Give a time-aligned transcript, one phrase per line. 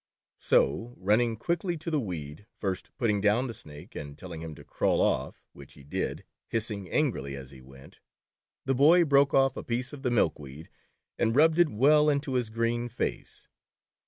[0.39, 4.63] So running quickly to the weed, first putting down the Snake, and telling him to
[4.63, 7.99] "crawl off," which he did, hissing angrily as he went,
[8.65, 10.71] the Boy broke off a piece of the milkweed,
[11.19, 13.47] and rubbed it well into his green face.